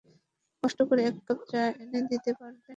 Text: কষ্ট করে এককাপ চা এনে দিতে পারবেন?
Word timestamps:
কষ্ট 0.63 0.79
করে 0.89 1.01
এককাপ 1.03 1.39
চা 1.49 1.61
এনে 1.83 1.99
দিতে 2.11 2.31
পারবেন? 2.39 2.63